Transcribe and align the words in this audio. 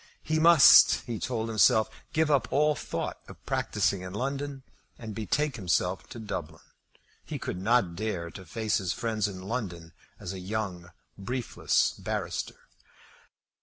He 0.23 0.39
must, 0.39 1.01
he 1.05 1.19
told 1.19 1.47
himself, 1.47 1.87
give 2.11 2.31
up 2.31 2.47
all 2.51 2.73
thought 2.73 3.19
of 3.27 3.45
practising 3.45 4.01
in 4.01 4.15
London 4.15 4.63
and 4.97 5.13
betake 5.13 5.57
himself 5.57 6.09
to 6.09 6.17
Dublin. 6.17 6.63
He 7.23 7.37
could 7.37 7.59
not 7.61 7.95
dare 7.95 8.31
to 8.31 8.43
face 8.43 8.79
his 8.79 8.93
friends 8.93 9.27
in 9.27 9.43
London 9.43 9.93
as 10.19 10.33
a 10.33 10.39
young 10.39 10.89
briefless 11.19 11.91
barrister. 11.93 12.55